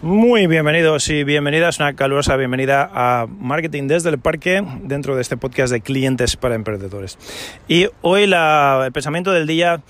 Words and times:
Muy 0.00 0.46
bienvenidos 0.46 1.08
y 1.08 1.24
bienvenidas, 1.24 1.80
una 1.80 1.96
calurosa 1.96 2.36
bienvenida 2.36 2.88
a 2.94 3.26
Marketing 3.26 3.88
desde 3.88 4.10
el 4.10 4.20
Parque 4.20 4.62
dentro 4.82 5.16
de 5.16 5.22
este 5.22 5.36
podcast 5.36 5.72
de 5.72 5.80
clientes 5.80 6.36
para 6.36 6.54
emprendedores. 6.54 7.18
Y 7.66 7.88
hoy 8.02 8.22
el 8.22 8.92
pensamiento 8.92 9.32
del 9.32 9.48
día 9.48 9.82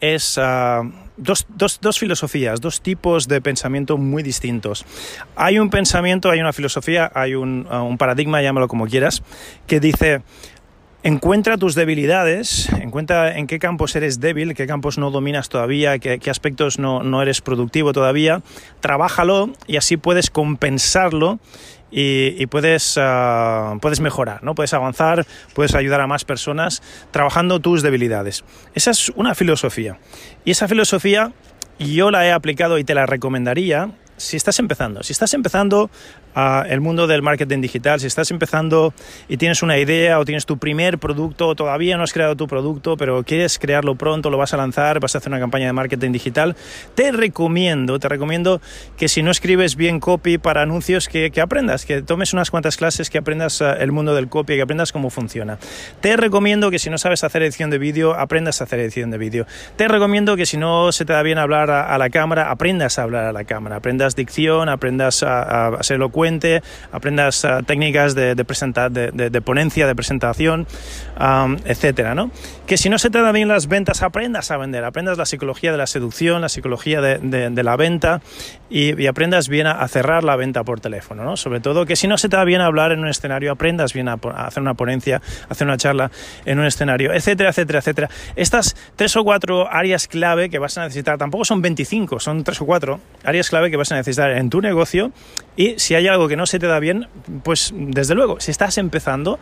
es 0.00 0.38
ah, 0.38 0.82
dos, 1.16 1.46
filosofías, 1.96 2.60
dos 2.60 2.80
tipos 2.80 3.28
de 3.28 3.40
pensamiento 3.40 3.96
muy 3.96 4.24
distintos. 4.24 4.84
Hay 5.36 5.60
un 5.60 5.70
pensamiento, 5.70 6.32
hay 6.32 6.40
una 6.40 6.52
filosofía, 6.52 7.08
hay 7.14 7.36
un, 7.36 7.68
ah, 7.70 7.82
un 7.82 7.96
paradigma, 7.96 8.42
llámalo 8.42 8.66
como 8.66 8.88
quieras, 8.88 9.22
que 9.68 9.78
dice 9.78 10.22
Encuentra 11.04 11.56
tus 11.58 11.76
debilidades, 11.76 12.68
encuentra 12.72 13.38
en 13.38 13.46
qué 13.46 13.60
campos 13.60 13.94
eres 13.94 14.18
débil, 14.18 14.54
qué 14.54 14.66
campos 14.66 14.98
no 14.98 15.12
dominas 15.12 15.48
todavía, 15.48 16.00
qué, 16.00 16.18
aspectos 16.28 16.80
no, 16.80 17.22
eres 17.22 17.40
productivo 17.40 17.92
todavía, 17.92 18.42
trabájalo 18.80 19.52
y 19.68 19.76
así 19.76 19.96
puedes 19.96 20.28
compensarlo 20.28 21.38
y, 21.92 22.44
puedes, 22.46 22.98
ah, 23.00 23.76
puedes 23.80 24.00
mejorar, 24.00 24.42
¿no? 24.42 24.56
puedes 24.56 24.74
avanzar, 24.74 25.24
puedes 25.54 25.76
ayudar 25.76 26.00
a 26.00 26.08
más 26.08 26.24
personas 26.24 26.82
trabajando 27.12 27.60
tus 27.60 27.82
debilidades. 27.82 28.44
Esa 28.74 28.90
es 28.90 29.10
una 29.10 29.36
filosofía. 29.36 29.98
Y 30.44 30.50
esa 30.50 30.66
filosofía 30.66 31.32
yo 31.78 32.10
la 32.10 32.26
he 32.26 32.32
aplicado 32.32 32.76
y 32.76 32.82
te 32.82 32.94
la 32.94 33.06
recomendaría 33.06 33.92
si 34.18 34.36
estás 34.36 34.58
empezando, 34.58 35.02
si 35.02 35.12
estás 35.12 35.32
empezando 35.32 35.90
a 36.34 36.64
el 36.68 36.80
mundo 36.80 37.06
del 37.06 37.22
marketing 37.22 37.60
digital, 37.60 38.00
si 38.00 38.06
estás 38.06 38.30
empezando 38.30 38.92
y 39.28 39.36
tienes 39.36 39.62
una 39.62 39.78
idea 39.78 40.18
o 40.18 40.24
tienes 40.24 40.46
tu 40.46 40.58
primer 40.58 40.98
producto, 40.98 41.54
todavía 41.54 41.96
no 41.96 42.04
has 42.04 42.12
creado 42.12 42.36
tu 42.36 42.46
producto, 42.46 42.96
pero 42.96 43.22
quieres 43.24 43.58
crearlo 43.58 43.94
pronto, 43.94 44.30
lo 44.30 44.38
vas 44.38 44.54
a 44.54 44.56
lanzar, 44.56 45.00
vas 45.00 45.14
a 45.14 45.18
hacer 45.18 45.30
una 45.30 45.40
campaña 45.40 45.66
de 45.66 45.72
marketing 45.72 46.12
digital, 46.12 46.56
te 46.94 47.12
recomiendo, 47.12 47.98
te 47.98 48.08
recomiendo 48.08 48.60
que 48.96 49.08
si 49.08 49.22
no 49.22 49.30
escribes 49.30 49.76
bien 49.76 50.00
copy 50.00 50.38
para 50.38 50.62
anuncios, 50.62 51.08
que, 51.08 51.30
que 51.30 51.40
aprendas, 51.40 51.84
que 51.84 52.02
tomes 52.02 52.32
unas 52.32 52.50
cuantas 52.50 52.76
clases, 52.76 53.10
que 53.10 53.18
aprendas 53.18 53.60
eh, 53.60 53.74
el 53.80 53.92
mundo 53.92 54.14
del 54.14 54.28
copy, 54.28 54.56
que 54.56 54.62
aprendas 54.62 54.92
cómo 54.92 55.10
funciona. 55.10 55.58
Te 56.00 56.16
recomiendo 56.16 56.70
que 56.70 56.78
si 56.78 56.90
no 56.90 56.98
sabes 56.98 57.24
hacer 57.24 57.42
edición 57.42 57.70
de 57.70 57.78
vídeo, 57.78 58.14
aprendas 58.14 58.60
a 58.60 58.64
hacer 58.64 58.80
edición 58.80 59.10
de 59.10 59.18
vídeo. 59.18 59.46
Te 59.76 59.88
recomiendo 59.88 60.36
que 60.36 60.46
si 60.46 60.56
no 60.56 60.92
se 60.92 61.04
te 61.04 61.12
da 61.12 61.22
bien 61.22 61.38
hablar 61.38 61.70
a, 61.70 61.94
a 61.94 61.98
la 61.98 62.10
cámara, 62.10 62.50
aprendas 62.50 62.98
a 62.98 63.02
hablar 63.02 63.24
a 63.24 63.32
la 63.32 63.44
cámara, 63.44 63.76
aprendas 63.76 64.16
dicción, 64.16 64.68
aprendas 64.68 65.22
a, 65.22 65.78
ser 65.82 65.98
aprendas 66.92 67.44
ah, 67.44 67.60
técnicas 67.64 68.14
de, 68.14 68.34
de, 68.34 69.30
de, 69.30 69.40
ponencia, 69.40 69.86
de 69.86 69.94
presentación, 69.94 70.66
etcétera, 71.64 72.14
¿no? 72.14 72.30
Que 72.66 72.76
si 72.76 72.88
no 72.88 72.98
se 72.98 73.10
te 73.10 73.20
dan 73.20 73.32
bien 73.32 73.48
las 73.48 73.66
ventas, 73.66 74.02
aprendas 74.02 74.50
a 74.50 74.56
vender, 74.56 74.84
aprendas 74.84 75.18
la 75.18 75.26
psicología 75.26 75.72
de 75.72 75.78
la 75.78 75.86
seducción, 75.86 76.42
la 76.42 76.48
psicología 76.48 77.00
de, 77.00 77.62
la 77.62 77.76
venta 77.76 78.20
y, 78.70 79.06
aprendas 79.06 79.48
bien 79.48 79.66
a, 79.66 79.86
cerrar 79.88 80.24
la 80.24 80.36
venta 80.36 80.64
por 80.64 80.80
teléfono, 80.80 81.24
¿no? 81.24 81.36
Sobre 81.36 81.60
todo 81.60 81.86
que 81.86 81.96
si 81.96 82.08
no 82.08 82.18
se 82.18 82.28
te 82.28 82.36
da 82.36 82.44
bien 82.44 82.60
hablar 82.60 82.92
en 82.92 83.00
un 83.00 83.08
escenario, 83.08 83.52
aprendas 83.52 83.94
bien 83.94 84.08
a, 84.08 84.14
hacer 84.14 84.62
una 84.62 84.74
ponencia, 84.74 85.22
hacer 85.48 85.66
una 85.66 85.76
charla 85.76 86.10
en 86.44 86.58
un 86.58 86.66
escenario, 86.66 87.12
etcétera, 87.12 87.50
etcétera, 87.50 87.78
etcétera. 87.78 88.10
Estas 88.36 88.76
tres 88.96 89.16
o 89.16 89.24
cuatro 89.24 89.70
áreas 89.70 90.08
clave 90.08 90.50
que 90.50 90.58
vas 90.58 90.76
a 90.78 90.82
necesitar, 90.82 91.16
tampoco 91.16 91.44
son 91.44 91.62
25, 91.62 92.20
son 92.20 92.44
tres 92.44 92.60
o 92.60 92.66
cuatro 92.66 93.00
áreas 93.24 93.48
clave 93.48 93.70
que 93.70 93.76
vas 93.76 93.92
a 93.92 93.96
necesitar 93.96 94.30
en 94.32 94.50
tu 94.50 94.60
negocio 94.60 95.12
y 95.56 95.74
si 95.78 95.94
hay 95.94 96.07
algo 96.08 96.28
que 96.28 96.36
no 96.36 96.46
se 96.46 96.58
te 96.58 96.66
da 96.66 96.78
bien, 96.78 97.08
pues 97.42 97.72
desde 97.74 98.14
luego, 98.14 98.40
si 98.40 98.50
estás 98.50 98.78
empezando 98.78 99.38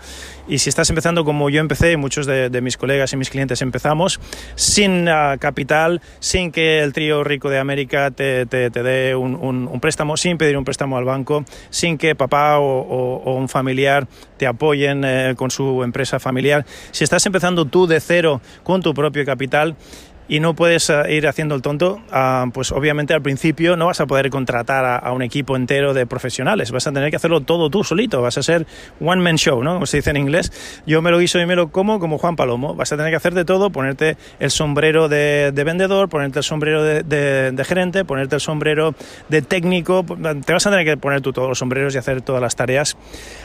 y 0.49 0.59
si 0.59 0.69
estás 0.69 0.89
empezando 0.91 1.25
como 1.25 1.51
yo 1.51 1.61
empecé 1.61 1.93
y 1.93 1.97
muchos 1.97 2.27
de, 2.27 2.61
mis 2.61 2.77
colegas 2.77 3.13
y 3.13 3.17
mis 3.17 3.31
clientes 3.31 3.63
empezamos, 3.63 4.21
sin 4.55 5.09
ah, 5.09 5.37
capital, 5.39 6.01
sin 6.21 6.53
que 6.53 6.83
el 6.83 6.93
trío 6.93 7.25
rico 7.25 7.51
de 7.51 7.59
América 7.59 8.11
te, 8.11 8.47
te, 8.47 8.71
dé 8.71 9.15
un, 9.15 9.79
préstamo, 9.81 10.17
sin 10.17 10.39
pedir 10.39 10.57
un 10.57 10.65
préstamo 10.65 10.97
al 10.97 11.05
banco, 11.05 11.45
sin 11.71 11.99
que 11.99 12.15
papá 12.15 12.59
o, 12.59 13.37
un 13.37 13.49
familiar 13.49 14.07
te 14.37 14.47
apoyen 14.47 15.05
eh, 15.05 15.35
con 15.37 15.51
su 15.51 15.83
empresa 15.83 16.19
familiar, 16.19 16.65
si 16.91 17.05
estás 17.05 17.25
empezando 17.27 17.65
tú 17.65 17.87
de 17.87 18.01
cero 18.01 18.41
con 18.63 18.83
tu 18.83 18.95
propio 18.95 19.25
capital, 19.25 19.77
y 20.29 20.41
no 20.41 20.55
puedes 20.55 20.91
eh, 20.91 21.03
ir 21.11 21.29
haciendo 21.29 21.55
el 21.55 21.63
tonto, 21.63 22.01
ah, 22.11 22.47
pues 22.53 22.73
obviamente 22.73 23.15
al 23.15 23.23
principio 23.23 23.77
no 23.77 23.87
vas 23.87 24.01
a 24.01 24.07
poder 24.07 24.31
contratar 24.31 24.85
a, 24.85 25.13
un 25.13 25.23
equipo 25.23 25.57
entero 25.57 25.95
de 25.95 26.07
profesionales, 26.07 26.71
vas 26.73 26.87
a 26.87 26.93
tener 26.93 27.11
que 27.11 27.17
hacerlo 27.17 27.41
todo 27.41 27.71
tú 27.71 27.85
solito, 27.85 28.23
vas 28.23 28.39
a 28.39 28.43
ser 28.43 28.67
one 29.01 29.23
man 29.23 29.37
show, 29.37 29.63
¿no? 29.63 29.75
Como 29.75 29.87
se 29.87 29.99
dice 29.99 30.11
en 30.11 30.17
inglés, 30.17 30.53
yo 30.87 31.01
me 31.01 31.11
lo 31.11 31.19
guiso 31.19 31.39
y 31.41 31.47
me 31.47 31.57
lo 31.57 31.69
como 31.69 32.01
como 32.01 32.19
Juan 32.19 32.37
Palomo, 32.37 32.75
vas 32.75 32.93
a 32.93 32.97
tener 32.97 33.13
que 33.13 33.17
hacer 33.17 33.35
de 33.35 33.45
todo, 33.45 33.71
ponerte 33.71 34.17
el 34.41 34.51
sombrero 34.51 35.09
de, 35.09 35.53
vendedor, 35.65 36.09
ponerte 36.09 36.41
el 36.41 36.45
sombrero 36.45 36.83
de, 36.83 37.65
gerente, 37.65 38.05
ponerte 38.05 38.37
el 38.37 38.41
sombrero 38.41 38.95
de 39.29 39.43
técnico, 39.43 40.05
te 40.45 40.53
vas 40.53 40.67
a 40.67 40.71
tener 40.71 40.85
que 40.85 40.97
poner 40.97 41.21
tú 41.21 41.33
todos 41.33 41.49
los 41.49 41.59
sombreros 41.59 41.95
y 41.95 41.99
hacer 41.99 42.23
todas 42.23 42.43
las 42.43 42.57
tareas 42.57 42.97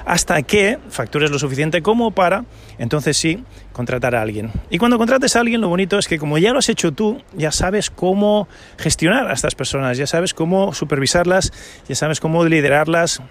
hasta 0.05 0.41
que 0.41 0.77
factures 0.89 1.31
lo 1.31 1.39
suficiente 1.39 1.81
como 1.81 2.11
para, 2.11 2.45
entonces 2.77 3.17
sí, 3.17 3.43
contratar 3.71 4.15
a 4.15 4.21
alguien. 4.21 4.51
Y 4.69 4.77
cuando 4.77 4.97
contrates 4.97 5.35
a 5.35 5.39
alguien, 5.39 5.61
lo 5.61 5.69
bonito 5.69 5.97
es 5.97 6.07
que 6.07 6.17
como 6.17 6.37
ya 6.37 6.51
lo 6.51 6.59
has 6.59 6.69
hecho 6.71 6.91
tú, 6.91 7.21
ya 7.33 7.51
sabes 7.51 7.89
cómo 7.89 8.47
gestionar 8.77 9.27
a 9.27 9.33
estas 9.33 9.55
personas, 9.55 9.97
ya 9.97 10.07
sabes 10.07 10.33
cómo 10.33 10.73
supervisarlas, 10.73 11.51
ya 11.87 11.95
sabes 11.95 12.19
cómo 12.19 12.45
liderarlas, 12.45 13.21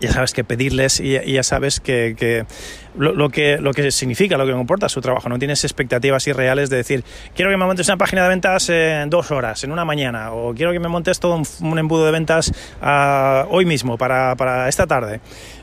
ya 0.00 0.12
sabes 0.12 0.32
qué 0.32 0.44
pedirles 0.44 1.00
y, 1.00 1.12
ya 1.32 1.42
sabes 1.42 1.80
que, 1.80 2.44
lo, 2.96 3.28
que 3.30 3.58
lo 3.58 3.72
que 3.72 3.90
significa, 3.90 4.36
lo 4.36 4.46
que 4.46 4.52
comporta 4.52 4.88
su 4.88 5.00
trabajo. 5.00 5.28
No 5.28 5.38
tienes 5.38 5.64
expectativas 5.64 6.26
irreales 6.26 6.70
de 6.70 6.76
decir, 6.76 7.04
quiero 7.34 7.50
que 7.50 7.56
me 7.56 7.64
montes 7.64 7.88
una 7.88 7.96
página 7.96 8.22
de 8.22 8.28
ventas 8.28 8.68
en 8.68 9.10
dos 9.10 9.30
horas, 9.30 9.64
en 9.64 9.72
una 9.72 9.84
mañana, 9.84 10.32
o 10.32 10.54
quiero 10.54 10.72
que 10.72 10.80
me 10.80 10.88
montes 10.88 11.20
todo 11.20 11.42
un, 11.60 11.78
embudo 11.78 12.06
de 12.06 12.12
ventas 12.12 12.52
ah, 12.80 13.46
hoy 13.50 13.64
mismo, 13.64 13.98
para, 13.98 14.34
para 14.36 14.68
esta 14.68 14.86
tarde. 14.86 15.20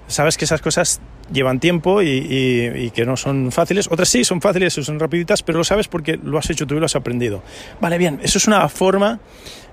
Sabes 0.07 0.37
que 0.37 0.45
esas 0.45 0.61
cosas 0.61 1.01
llevan 1.31 1.59
tiempo 1.59 2.01
y, 2.01 2.91
que 2.93 3.05
no 3.05 3.17
son 3.17 3.51
fáciles. 3.51 3.87
Otras 3.89 4.09
sí, 4.09 4.23
son 4.23 4.41
fáciles, 4.41 4.73
son 4.73 4.99
rapiditas, 4.99 5.43
pero 5.43 5.57
lo 5.57 5.63
sabes 5.63 5.87
porque 5.87 6.19
lo 6.21 6.37
has 6.37 6.49
hecho 6.49 6.67
tú 6.67 6.75
y 6.75 6.79
lo 6.79 6.85
has 6.85 6.95
aprendido. 6.95 7.43
Vale, 7.79 7.97
bien, 7.97 8.19
eso 8.23 8.37
es 8.37 8.47
una 8.47 8.67
forma, 8.69 9.19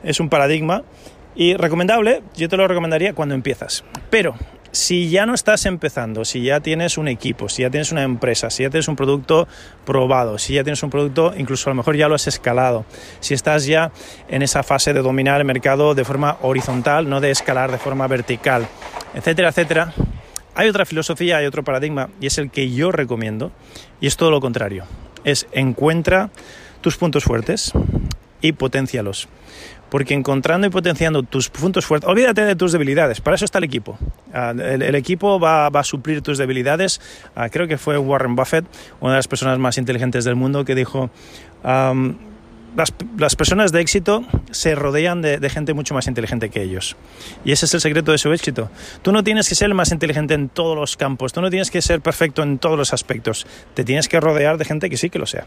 es 0.03 0.21
un 0.21 0.28
paradigma 0.28 0.82
y 1.35 1.55
recomendable, 1.55 2.23
yo 2.37 2.49
te 2.49 2.57
lo 2.57 2.67
recomendaría 2.67 3.15
cuando 3.15 3.35
empiezas. 3.35 3.85
Pero 4.11 4.35
si 4.73 5.11
ya 5.11 5.27
no 5.27 5.35
estás 5.35 5.67
empezando, 5.67 6.25
si 6.25 6.43
ya 6.43 6.61
tienes 6.61 6.97
un 6.99 7.09
equipo, 7.09 7.49
si 7.49 7.63
ya 7.63 7.71
tienes 7.71 7.93
una 7.93 8.03
empresa, 8.03 8.51
si 8.51 8.63
ya 8.63 8.71
tienes 8.71 8.89
un 8.89 8.97
producto 8.97 9.49
probado, 9.85 10.39
si 10.39 10.55
ya 10.55 10.63
tienes 10.63 10.83
un 10.83 10.91
producto, 10.91 11.33
incluso 11.37 11.69
a 11.69 11.73
lo 11.73 11.77
mejor 11.77 11.97
ya 11.97 12.09
lo 12.09 12.15
has 12.15 12.27
escalado, 12.27 12.85
si 13.21 13.35
estás 13.35 13.67
ya 13.67 13.91
en 14.29 14.43
esa 14.43 14.63
fase 14.63 14.93
de 14.93 15.03
dominar 15.03 15.41
el 15.41 15.47
mercado 15.47 15.95
de 15.95 16.05
forma 16.05 16.39
horizontal, 16.43 17.09
no 17.09 17.21
de 17.21 17.31
escalar 17.31 17.73
de 17.73 17.79
forma 17.79 18.07
vertical, 18.07 18.67
etcétera, 19.15 19.49
etcétera, 19.49 19.93
hay 20.55 20.69
otra 20.69 20.85
filosofía, 20.85 21.39
hay 21.39 21.47
otro 21.47 21.65
paradigma, 21.65 22.11
y 22.21 22.27
es 22.27 22.39
el 22.39 22.51
que 22.51 22.71
yo 22.71 22.93
recomiendo, 22.93 23.53
y 24.01 24.07
es 24.07 24.17
todo 24.17 24.31
lo 24.31 24.41
contrario. 24.41 24.85
Es 25.25 25.47
encuentra 25.53 26.31
tus 26.81 26.97
puntos 26.97 27.25
fuertes 27.25 27.73
y 28.41 28.53
potencialos. 28.53 29.28
Porque 29.91 30.15
encontrando 30.15 30.69
y 30.69 30.71
potenciando 30.71 31.25
tus 31.25 31.48
puntos 31.48 31.84
fuertes, 31.84 32.09
olvídate 32.09 32.45
de 32.45 32.54
tus 32.54 32.71
debilidades, 32.71 33.21
para 33.21 33.34
eso 33.34 33.45
está 33.45 33.59
el 33.59 33.65
equipo. 33.65 33.98
Ah, 34.33 34.54
el, 34.57 34.95
equipo 34.95 35.41
va, 35.41 35.66
a 35.66 35.84
suplir 35.84 36.22
tus 36.22 36.39
debilidades. 36.39 37.01
Ah, 37.34 37.48
creo 37.48 37.66
que 37.66 37.77
fue 37.77 37.98
Warren 37.98 38.37
Buffett, 38.37 38.65
una 39.01 39.13
de 39.13 39.19
las 39.19 39.27
personas 39.27 39.59
más 39.59 39.78
inteligentes 39.78 40.25
del 40.25 40.37
mundo, 40.37 40.65
que 40.65 40.77
dijo, 40.77 41.10
las, 42.77 43.37
personas 43.37 43.72
de 43.72 43.81
éxito 43.81 44.25
se 44.51 44.75
rodean 44.75 45.22
de, 45.22 45.51
gente 45.51 45.75
mucho 45.75 45.95
más 45.95 46.07
inteligente 46.07 46.51
que 46.51 46.63
ellos. 46.63 46.97
Y 47.45 47.53
ese 47.53 47.66
es 47.66 47.75
el 47.75 47.81
secreto 47.81 48.13
de 48.13 48.19
su 48.19 48.33
éxito. 48.33 48.71
Tú 49.03 49.13
no 49.13 49.25
tienes 49.25 49.48
que 49.48 49.54
ser 49.54 49.66
el 49.66 49.75
más 49.75 49.91
inteligente 49.91 50.34
en 50.34 50.48
todos 50.48 50.77
los 50.77 50.97
campos, 50.97 51.33
tú 51.33 51.41
no 51.41 51.51
tienes 51.51 51.71
que 51.71 51.83
ser 51.83 52.01
perfecto 52.01 52.42
en 52.42 52.59
todos 52.59 52.78
los 52.78 52.92
aspectos, 52.92 53.47
te 53.75 53.84
tienes 53.84 54.09
que 54.09 54.21
rodear 54.21 54.57
de 54.59 54.65
gente 54.65 54.89
que 54.89 54.97
sí 54.97 55.10
que 55.10 55.19
lo 55.19 55.27
sea. 55.27 55.47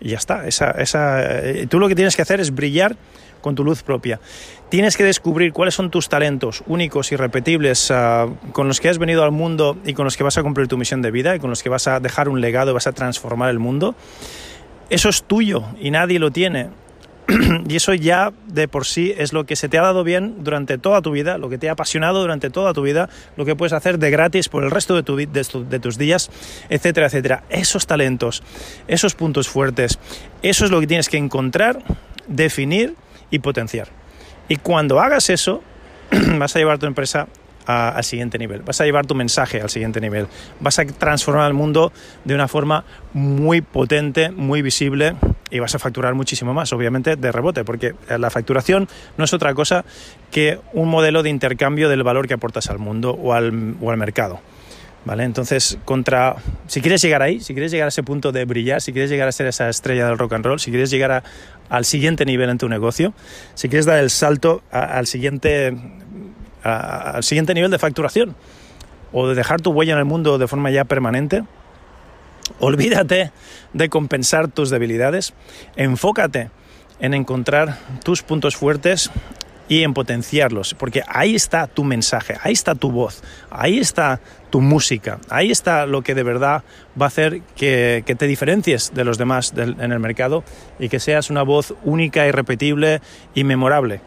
Y 0.00 0.10
ya 0.10 0.18
está. 0.18 0.46
Esa, 0.46 0.70
esa, 0.72 1.22
eh, 1.22 1.66
tú 1.68 1.78
lo 1.78 1.88
que 1.88 1.94
tienes 1.94 2.16
que 2.16 2.22
hacer 2.22 2.40
es 2.40 2.54
brillar 2.54 2.96
con 3.40 3.54
tu 3.54 3.62
luz 3.62 3.82
propia. 3.82 4.20
Tienes 4.70 4.96
que 4.96 5.04
descubrir 5.04 5.52
cuáles 5.52 5.74
son 5.74 5.90
tus 5.90 6.08
talentos 6.08 6.62
únicos, 6.66 7.12
y 7.12 7.16
repetibles 7.16 7.90
ah, 7.90 8.26
con 8.52 8.68
los 8.68 8.80
que 8.80 8.88
has 8.88 8.96
venido 8.96 9.22
al 9.22 9.32
mundo 9.32 9.76
y 9.84 9.92
con 9.92 10.06
los 10.06 10.16
que 10.16 10.24
vas 10.24 10.38
a 10.38 10.42
cumplir 10.42 10.66
tu 10.66 10.78
misión 10.78 11.02
de 11.02 11.10
vida 11.10 11.36
y 11.36 11.38
con 11.38 11.50
los 11.50 11.62
que 11.62 11.68
vas 11.68 11.86
a 11.86 12.00
dejar 12.00 12.30
un 12.30 12.40
legado 12.40 12.70
y 12.70 12.74
vas 12.74 12.86
a 12.86 12.92
transformar 12.92 13.50
el 13.50 13.58
mundo. 13.58 13.94
Eso 14.88 15.10
es 15.10 15.24
tuyo 15.24 15.64
y 15.78 15.90
nadie 15.90 16.18
lo 16.18 16.30
tiene. 16.30 16.70
y 17.68 17.76
eso 17.76 17.94
ya 17.94 18.32
de 18.46 18.68
por 18.68 18.84
sí 18.84 19.14
es 19.16 19.32
lo 19.32 19.44
que 19.44 19.56
se 19.56 19.68
te 19.68 19.78
ha 19.78 19.82
dado 19.82 20.04
bien 20.04 20.44
durante 20.44 20.78
toda 20.78 21.00
tu 21.00 21.10
vida, 21.10 21.38
lo 21.38 21.48
que 21.48 21.58
te 21.58 21.68
ha 21.68 21.72
apasionado 21.72 22.20
durante 22.20 22.50
toda 22.50 22.74
tu 22.74 22.82
vida, 22.82 23.08
lo 23.36 23.44
que 23.44 23.56
puedes 23.56 23.72
hacer 23.72 23.98
de 23.98 24.10
gratis 24.10 24.48
por 24.48 24.64
el 24.64 24.70
resto 24.70 24.94
de, 24.94 25.02
tu, 25.02 25.16
de, 25.16 25.26
de 25.26 25.80
tus 25.80 25.96
días, 25.96 26.30
etcétera, 26.68 27.06
etcétera. 27.06 27.44
Esos 27.48 27.86
talentos, 27.86 28.42
esos 28.88 29.14
puntos 29.14 29.48
fuertes, 29.48 29.98
eso 30.42 30.64
es 30.64 30.70
lo 30.70 30.80
que 30.80 30.86
tienes 30.86 31.08
que 31.08 31.16
encontrar, 31.16 31.82
definir 32.28 32.94
y 33.30 33.38
potenciar. 33.38 33.88
Y 34.48 34.56
cuando 34.56 35.00
hagas 35.00 35.30
eso, 35.30 35.62
vas 36.38 36.54
a 36.54 36.58
llevar 36.58 36.78
tu 36.78 36.86
empresa 36.86 37.28
al 37.66 38.04
siguiente 38.04 38.36
nivel, 38.36 38.60
vas 38.60 38.82
a 38.82 38.84
llevar 38.84 39.06
tu 39.06 39.14
mensaje 39.14 39.62
al 39.62 39.70
siguiente 39.70 39.98
nivel, 39.98 40.26
vas 40.60 40.78
a 40.78 40.84
transformar 40.84 41.48
el 41.48 41.54
mundo 41.54 41.94
de 42.24 42.34
una 42.34 42.46
forma 42.46 42.84
muy 43.14 43.62
potente, 43.62 44.30
muy 44.30 44.60
visible 44.60 45.16
y 45.54 45.60
vas 45.60 45.72
a 45.72 45.78
facturar 45.78 46.14
muchísimo 46.14 46.52
más, 46.52 46.72
obviamente, 46.72 47.14
de 47.14 47.30
rebote, 47.30 47.62
porque 47.62 47.94
la 48.08 48.28
facturación 48.28 48.88
no 49.16 49.24
es 49.24 49.32
otra 49.32 49.54
cosa 49.54 49.84
que 50.32 50.58
un 50.72 50.88
modelo 50.88 51.22
de 51.22 51.30
intercambio 51.30 51.88
del 51.88 52.02
valor 52.02 52.26
que 52.26 52.34
aportas 52.34 52.70
al 52.70 52.80
mundo 52.80 53.12
o 53.12 53.34
al, 53.34 53.76
o 53.80 53.92
al 53.92 53.96
mercado. 53.96 54.40
¿Vale? 55.04 55.22
Entonces, 55.22 55.78
contra, 55.84 56.34
si 56.66 56.80
quieres 56.80 57.00
llegar 57.02 57.22
ahí, 57.22 57.38
si 57.38 57.52
quieres 57.54 57.70
llegar 57.70 57.86
a 57.86 57.88
ese 57.90 58.02
punto 58.02 58.32
de 58.32 58.44
brillar, 58.46 58.80
si 58.80 58.92
quieres 58.92 59.10
llegar 59.10 59.28
a 59.28 59.32
ser 59.32 59.46
esa 59.46 59.68
estrella 59.68 60.08
del 60.08 60.18
rock 60.18 60.32
and 60.32 60.44
roll, 60.44 60.58
si 60.58 60.70
quieres 60.72 60.90
llegar 60.90 61.22
al 61.68 61.84
siguiente 61.84 62.24
nivel 62.24 62.50
en 62.50 62.58
tu 62.58 62.68
negocio, 62.68 63.14
si 63.54 63.68
quieres 63.68 63.86
dar 63.86 64.00
el 64.00 64.10
salto 64.10 64.64
al, 64.72 65.06
siguiente, 65.06 65.76
al 66.64 67.22
siguiente 67.22 67.54
nivel 67.54 67.70
de 67.70 67.78
facturación 67.78 68.34
o 69.12 69.28
de 69.28 69.36
dejar 69.36 69.60
tu 69.60 69.70
huella 69.70 69.92
en 69.92 70.00
el 70.00 70.04
mundo 70.04 70.36
de 70.36 70.48
forma 70.48 70.72
ya 70.72 70.84
permanente, 70.84 71.44
olvídate 72.58 73.32
de 73.72 73.88
compensar 73.88 74.48
tus 74.48 74.70
debilidades, 74.70 75.34
enfócate 75.76 76.50
en 77.00 77.14
encontrar 77.14 77.78
tus 78.02 78.22
puntos 78.22 78.56
fuertes 78.56 79.10
y 79.68 79.82
en 79.82 79.94
potenciarlos, 79.94 80.74
porque 80.74 81.02
ahí 81.08 81.34
está 81.34 81.66
tu 81.66 81.84
mensaje, 81.84 82.36
ahí 82.42 82.52
está 82.52 82.74
tu 82.74 82.90
voz, 82.90 83.22
ahí 83.50 83.78
está 83.78 84.20
tu 84.50 84.60
música, 84.60 85.18
ahí 85.30 85.50
está 85.50 85.86
lo 85.86 86.02
que 86.02 86.14
de 86.14 86.22
verdad 86.22 86.62
va 87.00 87.06
a 87.06 87.08
hacer 87.08 87.40
que, 87.56 88.04
te 88.06 88.26
diferencies 88.26 88.92
de 88.94 89.04
los 89.04 89.16
demás 89.16 89.54
en 89.56 89.92
el 89.92 90.00
mercado 90.00 90.44
y 90.78 90.88
que 90.88 91.00
seas 91.00 91.30
una 91.30 91.42
voz 91.42 91.74
única, 91.82 92.26
irrepetible 92.26 93.00
y 93.34 93.44
memorable. 93.44 94.00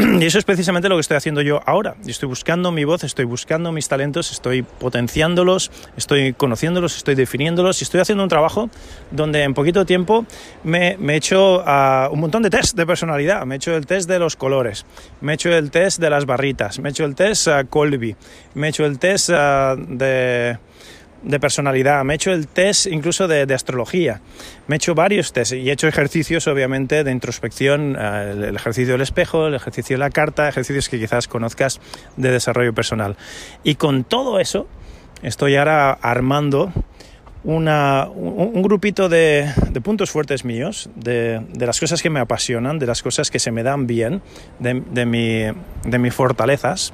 Y 0.20 0.24
eso 0.24 0.38
es 0.38 0.44
precisamente 0.44 0.88
lo 0.88 0.96
que 0.96 1.00
estoy 1.00 1.16
haciendo 1.16 1.42
yo 1.42 1.60
ahora. 1.66 1.94
Estoy 2.06 2.28
buscando 2.28 2.72
mi 2.72 2.84
voz, 2.84 3.04
estoy 3.04 3.24
buscando 3.24 3.72
mis 3.72 3.88
talentos, 3.88 4.32
estoy 4.32 4.62
potenciándolos, 4.62 5.70
estoy 5.96 6.32
conociéndolos, 6.32 6.96
estoy 6.96 7.14
definiéndolos 7.14 7.80
y 7.80 7.84
estoy 7.84 8.00
haciendo 8.00 8.22
un 8.24 8.30
trabajo 8.30 8.70
donde 9.10 9.42
en 9.42 9.54
poquito 9.54 9.84
tiempo 9.84 10.24
me, 10.64 10.96
he 10.98 11.16
hecho 11.16 11.58
uh, 11.58 12.12
un 12.12 12.20
montón 12.20 12.42
de 12.42 12.50
test 12.50 12.76
de 12.76 12.86
personalidad. 12.86 13.44
Me 13.44 13.54
he 13.54 13.56
hecho 13.56 13.76
el 13.76 13.86
test 13.86 14.08
de 14.08 14.18
los 14.18 14.36
colores, 14.36 14.86
me 15.20 15.32
he 15.32 15.34
hecho 15.34 15.50
el 15.50 15.70
test 15.70 16.00
de 16.00 16.10
las 16.10 16.24
barritas, 16.24 16.78
me 16.78 16.88
he 16.88 16.92
hecho 16.92 17.04
el 17.04 17.14
test 17.14 17.48
uh, 17.48 17.66
Colby, 17.68 18.16
me 18.54 18.68
he 18.68 18.70
hecho 18.70 18.86
el 18.86 18.98
test 18.98 19.30
uh, 19.30 19.76
de 19.76 20.58
de 21.22 21.40
personalidad, 21.40 22.04
me 22.04 22.14
he 22.14 22.16
hecho 22.16 22.32
el 22.32 22.48
test 22.48 22.86
incluso 22.86 23.28
de, 23.28 23.46
de, 23.46 23.54
astrología, 23.54 24.20
me 24.66 24.74
he 24.74 24.78
hecho 24.78 24.94
varios 24.94 25.32
tests 25.32 25.54
y 25.54 25.68
he 25.68 25.72
hecho 25.72 25.88
ejercicios 25.88 26.46
obviamente 26.46 27.04
de 27.04 27.12
introspección, 27.12 27.96
uh, 27.96 28.44
el, 28.44 28.56
ejercicio 28.56 28.94
del 28.94 29.02
espejo, 29.02 29.48
el 29.48 29.54
ejercicio 29.54 29.94
de 29.94 30.00
la 30.00 30.10
carta, 30.10 30.48
ejercicios 30.48 30.88
que 30.88 30.98
quizás 30.98 31.28
conozcas 31.28 31.80
de 32.16 32.30
desarrollo 32.30 32.72
personal. 32.72 33.16
Y 33.64 33.74
con 33.74 34.04
todo 34.04 34.40
eso 34.40 34.66
estoy 35.22 35.56
ahora 35.56 35.92
armando 35.92 36.72
una, 37.42 38.06
un, 38.08 38.50
un, 38.54 38.62
grupito 38.62 39.08
de, 39.08 39.50
de, 39.70 39.80
puntos 39.80 40.10
fuertes 40.10 40.44
míos, 40.44 40.90
de, 40.94 41.40
de, 41.52 41.66
las 41.66 41.80
cosas 41.80 42.02
que 42.02 42.10
me 42.10 42.20
apasionan, 42.20 42.78
de 42.78 42.86
las 42.86 43.02
cosas 43.02 43.30
que 43.30 43.38
se 43.38 43.50
me 43.50 43.62
dan 43.62 43.86
bien, 43.86 44.20
de, 44.58 44.82
de, 44.90 45.06
mi, 45.06 45.46
mis 45.98 46.14
fortalezas. 46.14 46.92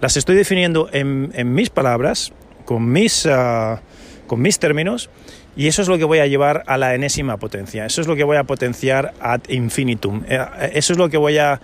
Las 0.00 0.16
estoy 0.16 0.36
definiendo 0.36 0.88
en, 0.92 1.30
en 1.34 1.54
mis 1.54 1.70
palabras 1.70 2.32
con 2.64 2.90
mis, 2.90 3.26
uh, 3.26 3.78
con 4.26 4.40
mis 4.40 4.58
términos 4.58 5.10
y 5.56 5.68
eso 5.68 5.82
es 5.82 5.88
lo 5.88 5.98
que 5.98 6.04
voy 6.04 6.18
a 6.18 6.26
llevar 6.26 6.64
a 6.66 6.76
la 6.76 6.94
enésima 6.94 7.36
potencia, 7.36 7.86
eso 7.86 8.00
es 8.00 8.08
lo 8.08 8.16
que 8.16 8.24
voy 8.24 8.36
a 8.36 8.44
potenciar 8.44 9.14
ad 9.20 9.40
infinitum, 9.48 10.24
eh, 10.28 10.40
eso 10.72 10.92
es 10.92 10.98
lo 10.98 11.08
que 11.08 11.16
voy 11.16 11.38
a, 11.38 11.60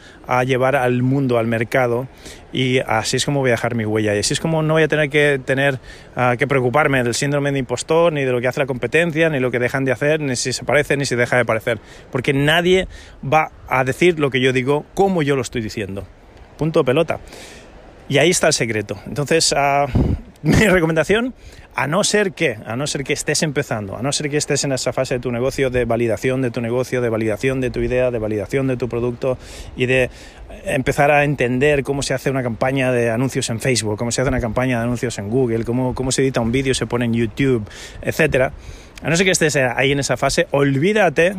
llevar 0.47 0.76
al 0.76 1.02
mundo, 1.02 1.38
al 1.38 1.49
mercado 1.49 2.06
y 2.52 2.79
así 2.79 3.17
es 3.17 3.25
como 3.25 3.41
voy 3.41 3.50
a 3.50 3.55
dejar 3.55 3.75
mi 3.75 3.85
huella 3.85 4.14
y 4.14 4.20
así 4.20 4.32
es 4.32 4.38
como 4.38 4.62
no 4.62 4.75
voy 4.75 4.85
a 4.85 4.88
tener 4.88 5.11
que 5.11 5.41
tener 5.44 5.81
uh, 6.17 6.37
que 6.37 6.47
preocuparme 6.47 7.03
del 7.03 7.14
síndrome 7.14 7.50
de 7.50 7.58
impostor, 7.58 8.12
ni 8.12 8.25
de 8.25 8.31
lo 8.31 8.41
que 8.41 8.46
hace 8.46 8.61
la 8.61 8.67
competencia, 8.67 9.29
ni 9.29 9.41
lo 9.41 9.50
que 9.50 9.58
dejan 9.58 9.85
de 9.85 9.91
hacer, 9.91 10.20
ni 10.20 10.37
si 10.37 10.53
se 10.53 10.64
parece, 10.64 10.96
ni 10.96 11.05
si 11.05 11.17
deja 11.17 11.37
de 11.37 11.44
parecer, 11.44 11.81
porque 12.12 12.32
nadie 12.32 12.87
va 13.25 13.50
a 13.69 13.82
decir 13.82 14.20
lo 14.20 14.31
que 14.31 14.41
yo 14.41 14.53
digo 14.53 14.85
como 14.94 15.23
yo 15.23 15.35
lo 15.35 15.43
estoy 15.43 15.62
diciendo. 15.62 16.06
Punto 16.56 16.85
pelota. 16.85 17.19
Y 18.08 18.19
ahí 18.19 18.31
está 18.31 18.49
el 18.49 18.53
secreto. 18.53 18.99
Entonces, 19.06 19.53
uh, 19.53 19.88
mi 20.43 20.53
recomendación, 20.69 21.35
a 21.75 21.87
no 21.87 22.03
ser 22.05 22.33
que, 22.33 22.59
a 22.65 22.77
no 22.77 22.87
ser 22.87 23.05
que 23.05 23.13
estés 23.13 23.43
empezando, 23.43 23.97
a 23.97 24.03
no 24.03 24.13
ser 24.13 24.31
que 24.31 24.37
estés 24.37 24.65
en 24.65 24.73
esa 24.73 24.93
fase 24.93 25.15
de 25.15 25.21
tu 25.21 25.31
negocio 25.31 25.71
de 25.71 25.85
validación 25.85 26.43
de 26.43 26.51
tu 26.51 26.61
negocio, 26.61 27.01
de 27.01 27.09
validación 27.09 27.61
de 27.61 27.71
tu 27.71 27.81
idea, 27.81 28.11
de 28.11 28.19
validación 28.19 28.67
de 28.67 28.77
tu 28.77 28.89
producto 28.89 29.39
y 29.77 29.87
de 29.87 30.11
empezar 30.65 31.11
a 31.11 31.25
entender 31.25 31.83
cómo 31.85 32.03
se 32.03 32.15
hace 32.15 32.31
una 32.31 32.43
campaña 32.43 32.93
de 32.93 33.11
anuncios 33.11 33.51
en 33.51 33.61
Facebook, 33.61 33.97
cómo 33.97 34.11
se 34.11 34.21
hace 34.21 34.29
una 34.29 34.41
campaña 34.41 34.79
de 34.79 34.85
anuncios 34.85 35.19
en 35.19 35.31
Google, 35.31 35.65
cómo, 35.65 35.95
cómo 35.95 36.13
se 36.13 36.23
edita 36.23 36.41
un 36.41 36.53
vídeo, 36.53 36.75
se 36.75 36.87
pone 36.87 37.05
en 37.05 37.15
YouTube, 37.15 37.69
etcétera. 38.03 38.53
A 39.03 39.09
no 39.09 39.17
ser 39.17 39.25
que 39.25 39.33
estés 39.33 39.57
ahí 39.57 39.93
en 39.93 40.01
esa 40.01 40.17
fase, 40.17 40.47
olvídate 40.51 41.37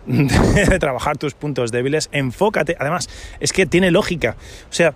de 0.06 0.78
trabajar 0.78 1.18
tus 1.18 1.34
puntos 1.34 1.70
débiles, 1.70 2.08
enfócate. 2.12 2.76
Además, 2.78 3.08
es 3.38 3.52
que 3.52 3.66
tiene 3.66 3.90
lógica. 3.90 4.36
O 4.68 4.72
sea, 4.72 4.94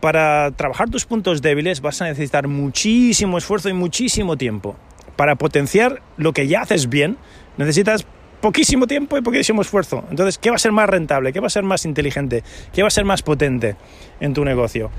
para, 0.00 0.50
trabajar 0.52 0.88
tus 0.88 1.04
puntos 1.04 1.42
débiles 1.42 1.82
vas 1.82 2.00
a 2.00 2.06
necesitar 2.06 2.48
muchísimo 2.48 3.36
esfuerzo 3.36 3.68
y 3.68 3.74
muchísimo 3.74 4.38
tiempo. 4.38 4.76
Para 5.14 5.36
potenciar 5.36 6.00
lo 6.16 6.32
que 6.32 6.46
ya 6.48 6.62
haces 6.62 6.88
bien, 6.88 7.18
necesitas 7.58 8.06
poquísimo 8.40 8.86
tiempo 8.86 9.18
y 9.18 9.20
poquísimo 9.20 9.60
esfuerzo. 9.60 10.04
Entonces, 10.08 10.38
¿qué 10.38 10.48
va 10.48 10.56
a 10.56 10.58
ser 10.58 10.72
más 10.72 10.88
rentable? 10.88 11.34
¿Qué 11.34 11.40
va 11.40 11.48
a 11.48 11.50
ser 11.50 11.64
más 11.64 11.84
inteligente? 11.84 12.42
¿Qué 12.72 12.80
va 12.80 12.88
a 12.88 12.90
ser 12.90 13.04
más 13.04 13.20
potente 13.20 13.76
en 14.20 14.32
tu 14.32 14.42
negocio? 14.42 14.90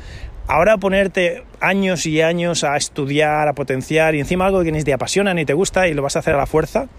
Ahora 0.46 0.78
ponerte 0.78 1.44
años 1.60 2.06
y 2.06 2.22
años 2.22 2.64
a 2.64 2.78
estudiar, 2.78 3.48
a 3.48 3.54
potenciar 3.54 4.14
y 4.14 4.20
encima 4.20 4.46
algo 4.46 4.62
que 4.64 4.72
ni 4.72 4.84
te 4.84 4.94
apasiona 4.94 5.34
ni 5.34 5.46
te 5.46 5.54
gusta 5.54 5.88
y 5.88 5.96
lo 5.96 6.04
vas 6.04 6.16
a 6.16 6.20
hacer 6.20 6.36
a 6.36 6.38
la 6.38 6.46
fuerza, 6.46 6.90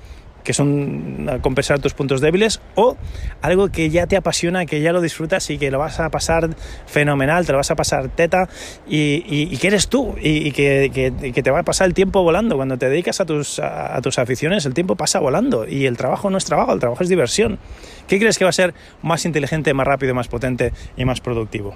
que 0.44 0.52
son 0.52 1.40
compensar 1.42 1.80
tus 1.80 1.94
puntos 1.94 2.20
débiles, 2.20 2.60
o 2.74 2.96
algo 3.40 3.70
que 3.70 3.90
ya 3.90 4.06
te 4.06 4.16
apasiona, 4.16 4.66
que 4.66 4.80
ya 4.82 4.92
lo 4.92 5.00
disfrutas 5.00 5.48
y 5.50 5.58
que 5.58 5.70
lo 5.70 5.78
vas 5.78 5.98
a 5.98 6.10
pasar 6.10 6.50
fenomenal, 6.86 7.46
te 7.46 7.52
lo 7.52 7.58
vas 7.58 7.70
a 7.70 7.76
pasar 7.76 8.08
teta 8.10 8.48
y, 8.86 9.56
que 9.56 9.66
eres 9.66 9.88
tú 9.88 10.14
y, 10.20 10.52
que, 10.52 11.32
te 11.42 11.50
va 11.50 11.60
a 11.60 11.62
pasar 11.62 11.86
el 11.86 11.94
tiempo 11.94 12.22
volando. 12.22 12.56
Cuando 12.56 12.76
te 12.76 12.88
dedicas 12.88 13.20
a 13.20 13.24
tus, 13.24 13.58
a 13.58 13.98
tus 14.02 14.18
aficiones, 14.18 14.66
el 14.66 14.74
tiempo 14.74 14.96
pasa 14.96 15.18
volando 15.18 15.66
y 15.66 15.86
el 15.86 15.96
trabajo 15.96 16.28
no 16.28 16.36
es 16.36 16.44
trabajo, 16.44 16.72
el 16.72 16.80
trabajo 16.80 17.02
es 17.02 17.08
diversión. 17.08 17.58
¿Qué 18.06 18.18
crees 18.18 18.38
que 18.38 18.44
va 18.44 18.50
a 18.50 18.52
ser 18.52 18.74
más 19.02 19.24
inteligente, 19.24 19.72
más 19.72 19.86
rápido, 19.86 20.14
más 20.14 20.28
potente 20.28 20.72
y 20.96 21.06
más 21.06 21.20
productivo? 21.20 21.74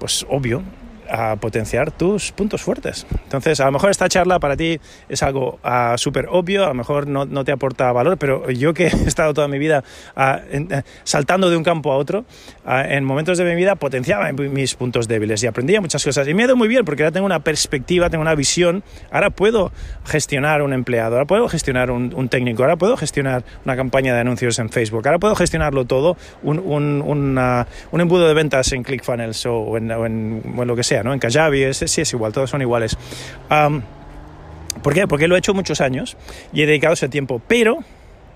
Pues 0.00 0.26
obvio, 0.28 0.62
a 1.10 1.36
potenciar 1.36 1.90
tus 1.90 2.32
puntos 2.32 2.62
fuertes. 2.62 3.06
Entonces, 3.24 3.60
a 3.60 3.66
lo 3.66 3.72
mejor 3.72 3.90
esta 3.90 4.08
charla 4.08 4.38
para 4.38 4.56
ti 4.56 4.80
es 5.08 5.22
algo 5.22 5.58
uh, 5.64 5.96
súper 5.96 6.28
obvio, 6.30 6.64
a 6.64 6.68
lo 6.68 6.74
mejor 6.74 7.06
no, 7.06 7.24
no, 7.24 7.44
te 7.44 7.52
aporta 7.52 7.92
valor, 7.92 8.18
pero 8.18 8.50
yo 8.50 8.74
que 8.74 8.86
he 8.86 9.06
estado 9.06 9.34
toda 9.34 9.48
mi 9.48 9.58
vida 9.58 9.84
uh, 10.16 10.36
en, 10.50 10.64
uh, 10.72 10.82
saltando 11.04 11.50
de 11.50 11.56
un 11.56 11.64
campo 11.64 11.92
a 11.92 11.96
otro, 11.96 12.24
en 12.66 13.04
momentos 13.04 13.38
de 13.38 13.44
mi 13.44 13.54
vida 13.54 13.74
potenciaba 13.74 14.32
mis 14.32 14.74
puntos 14.74 15.06
débiles 15.06 15.42
y 15.42 15.46
aprendía 15.46 15.80
muchas 15.80 16.02
cosas. 16.02 16.26
Y 16.28 16.34
me 16.34 16.42
ha 16.42 16.46
ido 16.46 16.56
muy 16.56 16.68
bien 16.68 16.84
porque 16.84 17.02
ahora 17.02 17.12
tengo 17.12 17.26
una 17.26 17.40
perspectiva, 17.40 18.08
tengo 18.08 18.22
una 18.22 18.34
visión, 18.34 18.82
ahora 19.10 19.30
puedo 19.30 19.70
gestionar 20.04 20.62
un 20.62 20.72
empleado, 20.72 21.16
ahora 21.16 21.26
puedo 21.26 21.48
gestionar 21.48 21.90
un, 21.90 22.14
un 22.14 22.28
técnico, 22.28 22.62
ahora 22.62 22.76
puedo 22.76 22.96
gestionar 22.96 23.44
una 23.64 23.76
campaña 23.76 24.14
de 24.14 24.20
anuncios 24.20 24.58
en 24.58 24.70
Facebook, 24.70 25.06
ahora 25.06 25.18
puedo 25.18 25.34
gestionarlo 25.34 25.84
todo, 25.84 26.16
un, 26.42 26.58
un, 26.58 27.02
un 27.02 28.00
embudo 28.00 28.28
de 28.28 28.34
ventas 28.34 28.72
en 28.72 28.82
ClickFunnels 28.82 29.46
o 29.46 29.76
en, 29.76 29.90
o 29.90 30.06
en, 30.06 30.42
o 30.56 30.62
en 30.62 30.68
lo 30.68 30.76
que 30.76 30.84
sea. 30.84 30.93
¿No? 31.02 31.12
En 31.12 31.18
Kajabi, 31.18 31.62
ese 31.62 31.88
sí 31.88 32.00
es 32.00 32.12
igual, 32.12 32.32
todos 32.32 32.50
son 32.50 32.62
iguales. 32.62 32.96
¿Por 34.82 34.92
qué? 34.92 35.06
Porque 35.08 35.28
lo 35.28 35.36
he 35.36 35.38
hecho 35.38 35.54
muchos 35.54 35.80
años 35.80 36.16
y 36.52 36.62
he 36.62 36.66
dedicado 36.66 36.94
ese 36.94 37.08
tiempo, 37.08 37.40
pero 37.46 37.78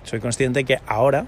soy 0.05 0.21
consciente 0.21 0.65
que 0.65 0.79
ahora, 0.87 1.27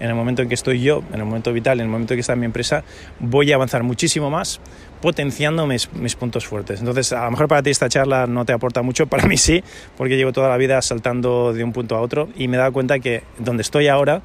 en 0.00 0.08
el 0.08 0.14
momento 0.14 0.42
en 0.42 0.48
que 0.48 0.54
estoy 0.54 0.82
yo, 0.82 1.02
en 1.12 1.20
el 1.20 1.24
momento 1.24 1.52
vital, 1.52 1.80
en 1.80 1.86
el 1.86 1.90
momento 1.90 2.12
en 2.12 2.18
que 2.18 2.20
está 2.20 2.36
mi 2.36 2.44
empresa, 2.44 2.84
voy 3.18 3.50
a 3.52 3.54
avanzar 3.54 3.82
muchísimo 3.82 4.30
más 4.30 4.60
potenciando 5.00 5.66
mis, 5.66 5.92
mis, 5.92 6.16
puntos 6.16 6.46
fuertes. 6.46 6.80
Entonces, 6.80 7.12
a 7.12 7.24
lo 7.24 7.30
mejor 7.30 7.48
para 7.48 7.62
ti 7.62 7.70
esta 7.70 7.88
charla 7.88 8.26
no 8.26 8.44
te 8.44 8.52
aporta 8.52 8.82
mucho, 8.82 9.06
para 9.06 9.26
mí 9.26 9.36
sí, 9.36 9.62
porque 9.96 10.16
llevo 10.16 10.32
toda 10.32 10.48
la 10.48 10.56
vida 10.56 10.82
saltando 10.82 11.52
de 11.52 11.64
un 11.64 11.72
punto 11.72 11.96
a 11.96 12.00
otro 12.00 12.28
y 12.36 12.48
me 12.48 12.56
he 12.56 12.58
dado 12.58 12.72
cuenta 12.72 12.98
que 12.98 13.22
donde 13.38 13.62
estoy 13.62 13.88
ahora, 13.88 14.22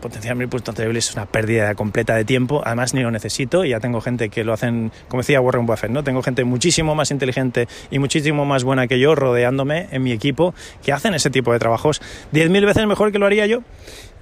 potenciar 0.00 0.36
mis 0.36 0.48
puntos 0.48 0.74
débiles 0.74 1.08
es 1.08 1.14
una 1.14 1.26
pérdida 1.26 1.74
completa 1.74 2.14
de 2.14 2.24
tiempo, 2.24 2.62
además 2.64 2.94
ni 2.94 3.02
lo 3.02 3.10
necesito, 3.10 3.64
y 3.64 3.70
ya 3.70 3.80
tengo 3.80 4.00
gente 4.00 4.28
que 4.28 4.44
lo 4.44 4.52
hacen, 4.52 4.92
como 5.08 5.22
decía 5.22 5.40
Warren 5.40 5.66
Buffett, 5.66 5.90
¿no? 5.90 6.04
Tengo 6.04 6.22
gente 6.22 6.44
muchísimo 6.44 6.94
más 6.94 7.10
inteligente 7.10 7.68
y 7.90 7.98
muchísimo 7.98 8.44
más 8.44 8.64
buena 8.64 8.86
que 8.86 8.98
yo 8.98 9.14
rodeándome 9.14 9.88
en 9.90 10.02
mi 10.02 10.12
equipo 10.12 10.54
que 10.84 10.92
hacen 10.92 11.14
ese 11.14 11.30
tipo 11.30 11.52
de 11.52 11.58
trabajos 11.58 12.00
10.000 12.32 12.66
veces 12.66 12.86
mejor 12.86 13.12
que 13.12 13.18
lo 13.18 13.26
haría 13.26 13.46
yo 13.46 13.62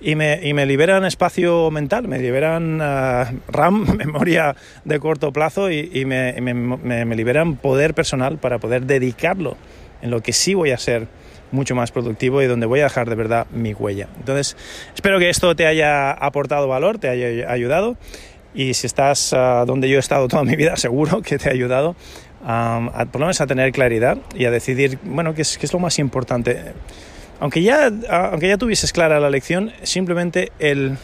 y 0.00 0.16
me, 0.16 0.40
y 0.42 0.52
me 0.52 0.66
liberan 0.66 1.04
espacio 1.04 1.70
mental, 1.70 2.08
me 2.08 2.18
liberan 2.18 2.80
uh, 2.80 3.24
RAM, 3.48 3.96
memoria 3.96 4.54
de 4.84 5.00
corto 5.00 5.32
plazo 5.32 5.70
y, 5.70 5.90
y 5.92 6.04
me, 6.04 6.34
me, 6.40 6.54
me, 7.04 7.16
liberan 7.16 7.56
poder 7.56 7.94
personal 7.94 8.38
para 8.38 8.58
poder 8.58 8.84
dedicarlo 8.84 9.56
en 10.02 10.10
lo 10.10 10.20
que 10.20 10.32
sí 10.32 10.54
voy 10.54 10.72
a 10.72 10.78
ser 10.78 11.08
mucho 11.54 11.74
más 11.74 11.90
productivo 11.90 12.42
y 12.42 12.46
donde 12.46 12.66
voy 12.66 12.80
a 12.80 12.84
dejar 12.84 13.08
de 13.08 13.14
verdad 13.14 13.46
mi 13.50 13.72
huella. 13.72 14.08
Entonces, 14.18 14.56
espero 14.94 15.18
que 15.18 15.30
esto 15.30 15.56
te 15.56 15.66
haya 15.66 16.10
aportado 16.10 16.68
valor, 16.68 16.98
te 16.98 17.08
haya 17.08 17.50
ayudado 17.50 17.96
y 18.54 18.74
si 18.74 18.86
estás 18.86 19.32
uh, 19.32 19.64
donde 19.66 19.88
yo 19.88 19.96
he 19.96 20.00
estado 20.00 20.28
toda 20.28 20.44
mi 20.44 20.56
vida, 20.56 20.76
seguro 20.78 21.22
que 21.22 21.38
te 21.38 21.48
ha 21.48 21.52
ayudado 21.52 21.96
a, 22.44 23.06
por 23.10 23.20
lo 23.20 23.26
menos 23.26 23.40
a 23.40 23.46
tener 23.46 23.72
claridad 23.72 24.18
y 24.34 24.44
a 24.44 24.50
decidir, 24.50 24.98
bueno, 25.02 25.34
qué 25.34 25.42
es, 25.42 25.72
lo 25.72 25.78
más 25.78 25.98
importante. 25.98 26.60
Aunque 27.40 27.62
ya, 27.62 27.90
aunque 28.08 28.48
ya 28.48 28.58
tuvieses 28.58 28.92
clara 28.92 29.18
la 29.18 29.30
lección, 29.30 29.72
simplemente 29.82 30.52
el, 30.58 30.96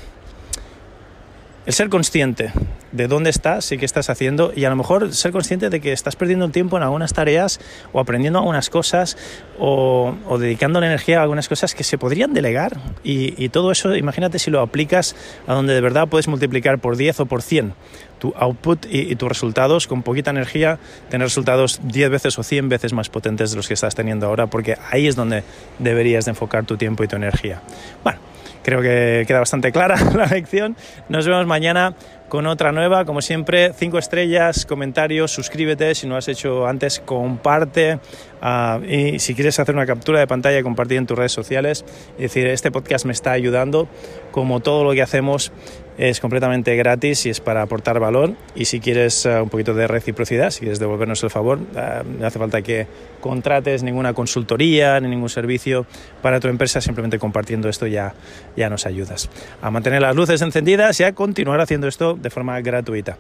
el 1.71 1.75
ser 1.75 1.89
consciente 1.89 2.53
de 2.91 3.07
dónde 3.07 3.31
estás 3.31 3.71
y 3.71 3.79
qué 3.79 3.85
estás 3.85 4.11
haciendo 4.11 4.53
y 4.57 4.65
a 4.65 4.71
lo 4.71 4.75
mejor 4.75 5.15
ser 5.15 5.31
consciente 5.31 5.71
de 5.71 5.81
que 5.81 5.93
estás 5.93 6.17
perdiendo 6.17 6.45
el 6.45 6.51
tiempo 6.51 6.77
en 6.77 6.83
algunas 6.83 7.13
tareas 7.13 7.61
o 7.93 8.01
aprendiendo 8.01 8.41
algunas 8.41 8.71
cosas 8.71 9.17
o, 9.57 10.13
dedicando 10.41 10.81
la 10.81 10.89
energía 10.89 11.21
a 11.21 11.23
algunas 11.23 11.49
cosas 11.49 11.77
que 11.77 11.85
se 11.85 11.97
podrían 11.97 12.35
delegar 12.35 12.77
y, 13.05 13.49
todo 13.51 13.71
eso 13.71 13.95
imagínate 13.95 14.41
si 14.41 14.51
lo 14.51 14.63
aplicas 14.63 15.15
a 15.47 15.55
donde 15.55 15.73
de 15.73 15.81
verdad 15.81 16.09
puedes 16.09 16.27
multiplicar 16.27 16.81
por 16.81 16.97
10 16.97 17.21
o 17.21 17.27
por 17.27 17.41
100 17.41 17.75
tu 18.19 18.35
output 18.37 18.87
y, 18.87 19.13
y 19.13 19.15
tus 19.15 19.29
resultados 19.29 19.87
con 19.87 20.03
poquita 20.03 20.31
energía 20.31 20.81
tener 21.09 21.29
resultados 21.29 21.79
10 21.85 22.11
veces 22.11 22.37
o 22.37 22.43
100 22.43 22.69
veces 22.69 22.93
más 22.93 23.11
potentes 23.11 23.53
de 23.53 23.57
los 23.57 23.69
que 23.69 23.75
estás 23.75 23.95
teniendo 23.95 24.27
ahora 24.27 24.49
porque 24.49 24.77
ahí 24.91 25.07
es 25.07 25.15
donde 25.15 25.45
deberías 25.79 26.25
de 26.25 26.33
enfocar 26.33 26.65
tu 26.65 26.77
tiempo 26.77 27.05
y 27.05 27.09
tu 27.09 27.15
energía. 27.15 27.63
Bueno, 28.03 28.19
creo 28.63 28.81
que 28.83 29.25
queda 29.27 29.41
bastante 29.41 29.73
clara 29.73 29.97
la 30.15 30.27
lección. 30.27 30.77
Nos 31.09 31.27
vemos 31.27 31.47
mañana 31.47 31.95
con 32.31 32.47
otra 32.47 32.73
nueva. 32.73 33.05
Como 33.05 33.21
siempre, 33.21 33.75
cinco 33.75 33.99
estrellas, 33.99 34.65
comentarios, 34.65 35.33
suscríbete. 35.33 35.95
Si 35.95 36.07
no 36.07 36.17
has 36.17 36.29
hecho 36.29 36.67
antes, 36.67 37.01
comparte. 37.01 37.99
Uh, 38.41 38.83
y 38.87 39.19
si 39.19 39.35
quieres 39.35 39.61
hacer 39.61 39.75
una 39.75 39.85
captura 39.85 40.21
de 40.21 40.27
pantalla, 40.27 40.63
compartir 40.63 40.97
en 40.97 41.07
tus 41.07 41.19
redes 41.19 41.33
sociales. 41.33 41.85
Y 42.17 42.23
decir, 42.23 42.47
este 42.47 42.71
podcast 42.71 43.05
me 43.05 43.13
está 43.13 43.33
ayudando. 43.33 43.89
Como 44.31 44.61
todo 44.61 44.85
lo 44.85 44.93
que 44.93 45.03
hacemos 45.03 45.53
es 45.99 46.21
completamente 46.21 46.77
gratis 46.77 47.27
y 47.27 47.31
es 47.31 47.41
para 47.41 47.61
aportar 47.61 48.01
valor. 48.01 48.33
Y 48.55 48.65
si 48.65 48.81
quieres 48.81 49.27
uh, 49.27 49.43
un 49.43 49.51
poquito 49.51 49.75
de 49.75 49.87
reciprocidad, 49.87 50.51
si 50.51 50.61
quieres 50.61 50.79
devolvernos 50.79 51.23
el 51.25 51.31
favor, 51.31 51.59
uh, 51.59 52.19
no 52.19 52.27
hace 52.27 52.39
falta 52.39 52.63
que 52.63 52.87
contrates 53.21 53.83
ninguna 53.83 54.15
consultoría 54.15 54.99
ni 55.01 55.09
ningún 55.09 55.29
servicio 55.29 55.85
para 56.23 56.41
tu 56.41 56.49
empresa. 56.49 56.81
Simplemente 56.81 57.19
compartiendo 57.19 57.69
esto 57.69 57.87
ya, 57.87 58.15
ya 58.57 58.71
nos 58.71 58.87
ayudas 58.87 59.29
a 59.61 59.71
mantener 59.71 60.01
las 60.01 60.15
luces 60.15 60.41
encendidas 60.41 60.99
y 61.01 61.05
a 61.05 61.13
continuar 61.13 61.61
haciendo 61.61 61.89
esto 61.89 62.17
de 62.21 62.31
forma 62.31 62.61
gratuita. 62.61 63.19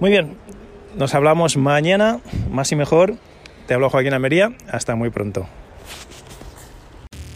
Muy 0.00 0.10
bien, 0.10 0.36
nos 0.96 1.14
hablamos 1.14 1.56
mañana, 1.56 2.20
más 2.50 2.72
y 2.72 2.76
mejor. 2.76 3.14
Te 3.66 3.74
hablo 3.74 3.90
Joaquín 3.90 4.14
Almería, 4.14 4.52
hasta 4.70 4.94
muy 4.94 5.10
pronto. 5.10 5.46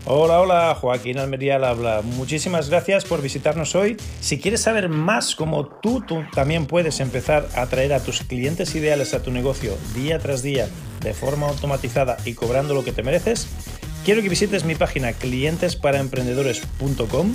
Hola, 0.04 0.40
hola, 0.40 0.74
Joaquín 0.74 1.18
Almería 1.18 1.56
al 1.56 1.64
habla. 1.64 2.02
Muchísimas 2.02 2.68
gracias 2.68 3.04
por 3.04 3.22
visitarnos 3.22 3.76
hoy. 3.76 3.96
Si 4.20 4.40
quieres 4.40 4.60
saber 4.60 4.88
más 4.88 5.36
cómo 5.36 5.66
tú, 5.66 6.00
tú 6.00 6.24
también 6.34 6.66
puedes 6.66 6.98
empezar 7.00 7.46
a 7.54 7.62
atraer 7.62 7.92
a 7.92 8.00
tus 8.00 8.22
clientes 8.22 8.74
ideales 8.74 9.14
a 9.14 9.22
tu 9.22 9.30
negocio 9.30 9.76
día 9.94 10.18
tras 10.18 10.42
día 10.42 10.68
de 11.02 11.14
forma 11.14 11.48
automatizada 11.48 12.18
y 12.24 12.34
cobrando 12.34 12.74
lo 12.74 12.84
que 12.84 12.92
te 12.92 13.02
mereces, 13.02 13.48
quiero 14.04 14.20
que 14.22 14.28
visites 14.28 14.64
mi 14.64 14.74
página 14.74 15.12
clientesparaemprendedores.com 15.12 17.34